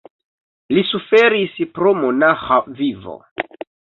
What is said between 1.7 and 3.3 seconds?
pro monaĥa vivo.